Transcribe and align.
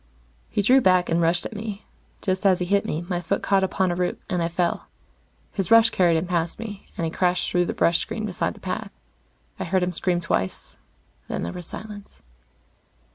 He 0.49 0.63
drew 0.63 0.81
back 0.81 1.09
and 1.09 1.21
rushed 1.21 1.45
at 1.45 1.55
me. 1.55 1.85
Just 2.23 2.43
as 2.43 2.57
he 2.57 2.65
hit 2.65 2.85
me, 2.87 3.03
my 3.07 3.21
foot 3.21 3.43
caught 3.43 3.63
upon 3.63 3.91
a 3.91 3.95
root, 3.95 4.19
and 4.31 4.41
I 4.41 4.47
fell. 4.47 4.87
His 5.51 5.69
rush 5.69 5.91
carried 5.91 6.17
him 6.17 6.25
past 6.25 6.57
me, 6.57 6.87
and 6.97 7.05
he 7.05 7.11
crashed 7.11 7.51
through 7.51 7.65
the 7.65 7.73
brush 7.73 7.99
screen 7.99 8.25
beside 8.25 8.55
the 8.55 8.59
path. 8.59 8.89
I 9.59 9.63
heard 9.63 9.83
him 9.83 9.93
scream 9.93 10.19
twice, 10.19 10.75
then 11.27 11.43
there 11.43 11.53
was 11.53 11.67
silence. 11.67 12.19